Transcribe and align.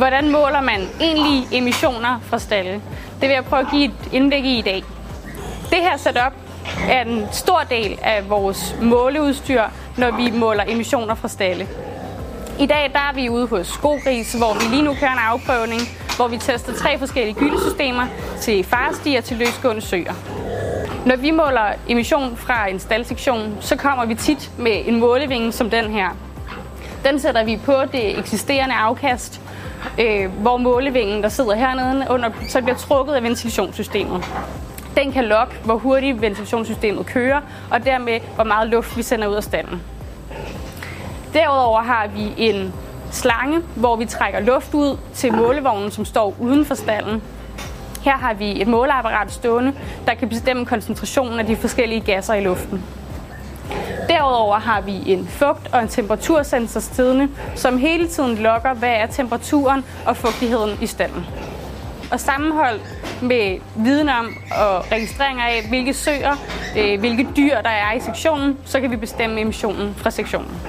Hvordan 0.00 0.30
måler 0.30 0.60
man 0.60 0.88
egentlig 1.00 1.48
emissioner 1.52 2.20
fra 2.22 2.38
stalle? 2.38 2.72
Det 3.20 3.28
vil 3.28 3.30
jeg 3.30 3.44
prøve 3.44 3.60
at 3.60 3.70
give 3.70 3.84
et 3.84 4.12
indblik 4.12 4.44
i 4.44 4.58
i 4.58 4.62
dag. 4.62 4.84
Det 5.70 5.78
her 5.78 5.96
setup 5.96 6.32
er 6.88 7.02
en 7.04 7.26
stor 7.32 7.60
del 7.70 7.98
af 8.02 8.30
vores 8.30 8.76
måleudstyr, 8.82 9.62
når 9.96 10.10
vi 10.10 10.30
måler 10.30 10.64
emissioner 10.68 11.14
fra 11.14 11.28
stalle. 11.28 11.68
I 12.58 12.66
dag 12.66 12.90
der 12.92 12.98
er 12.98 13.14
vi 13.14 13.28
ude 13.28 13.46
hos 13.46 13.66
Skogris, 13.66 14.32
hvor 14.32 14.54
vi 14.54 14.74
lige 14.74 14.82
nu 14.82 14.94
kører 14.94 15.12
en 15.12 15.18
afprøvning, 15.18 15.80
hvor 16.16 16.28
vi 16.28 16.38
tester 16.38 16.72
tre 16.74 16.98
forskellige 16.98 17.34
gyldesystemer 17.34 18.06
til 18.40 18.64
farestier 18.64 19.20
til 19.20 19.36
løsgående 19.36 19.82
søer. 19.82 20.14
Når 21.06 21.16
vi 21.16 21.30
måler 21.30 21.72
emission 21.88 22.36
fra 22.36 22.68
en 22.68 22.78
staldsektion, 22.78 23.56
så 23.60 23.76
kommer 23.76 24.04
vi 24.04 24.14
tit 24.14 24.50
med 24.58 24.82
en 24.86 25.00
målevinge 25.00 25.52
som 25.52 25.70
den 25.70 25.90
her. 25.90 26.08
Den 27.04 27.20
sætter 27.20 27.44
vi 27.44 27.56
på 27.64 27.74
det 27.92 28.18
eksisterende 28.18 28.74
afkast, 28.74 29.40
øh, 29.98 30.30
hvor 30.30 30.56
målevingen, 30.56 31.22
der 31.22 31.28
sidder 31.28 31.54
hernede 31.54 32.06
under, 32.10 32.30
så 32.48 32.62
bliver 32.62 32.76
trukket 32.76 33.14
af 33.14 33.22
ventilationssystemet. 33.22 34.24
Den 34.96 35.12
kan 35.12 35.24
lokke, 35.24 35.54
hvor 35.64 35.76
hurtigt 35.76 36.20
ventilationssystemet 36.20 37.06
kører, 37.06 37.40
og 37.70 37.84
dermed 37.84 38.20
hvor 38.34 38.44
meget 38.44 38.68
luft 38.68 38.96
vi 38.96 39.02
sender 39.02 39.28
ud 39.28 39.34
af 39.34 39.44
stallen. 39.44 39.82
Derudover 41.34 41.80
har 41.82 42.08
vi 42.08 42.32
en 42.36 42.74
slange, 43.10 43.60
hvor 43.76 43.96
vi 43.96 44.06
trækker 44.06 44.40
luft 44.40 44.74
ud 44.74 44.96
til 45.14 45.32
målevognen, 45.32 45.90
som 45.90 46.04
står 46.04 46.34
uden 46.40 46.64
for 46.64 46.74
stallen. 46.74 47.22
Her 48.04 48.16
har 48.16 48.34
vi 48.34 48.62
et 48.62 48.68
måleapparat 48.68 49.32
stående, 49.32 49.72
der 50.06 50.14
kan 50.14 50.28
bestemme 50.28 50.66
koncentrationen 50.66 51.38
af 51.38 51.46
de 51.46 51.56
forskellige 51.56 52.00
gasser 52.00 52.34
i 52.34 52.40
luften. 52.40 52.84
Derudover 54.10 54.58
har 54.58 54.80
vi 54.80 55.12
en 55.12 55.26
fugt- 55.28 55.68
og 55.72 55.82
en 55.82 55.88
temperatursensor 55.88 56.80
stedende, 56.80 57.28
som 57.54 57.78
hele 57.78 58.08
tiden 58.08 58.38
logger, 58.38 58.74
hvad 58.74 58.88
er 58.88 59.06
temperaturen 59.06 59.84
og 60.06 60.16
fugtigheden 60.16 60.78
i 60.82 60.86
stallen. 60.86 61.26
Og 62.12 62.20
sammenholdt 62.20 62.82
med 63.22 63.58
viden 63.76 64.08
om 64.08 64.26
og 64.60 64.92
registreringer 64.92 65.44
af, 65.44 65.62
hvilke 65.68 65.94
søer, 65.94 66.36
øh, 66.78 67.00
hvilke 67.00 67.28
dyr 67.36 67.60
der 67.60 67.70
er 67.70 67.92
i 67.92 68.00
sektionen, 68.00 68.58
så 68.64 68.80
kan 68.80 68.90
vi 68.90 68.96
bestemme 68.96 69.40
emissionen 69.40 69.94
fra 69.94 70.10
sektionen. 70.10 70.60